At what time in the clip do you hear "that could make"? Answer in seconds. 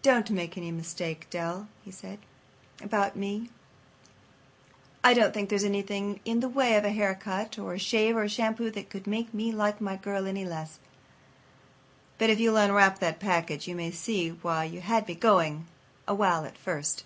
8.70-9.34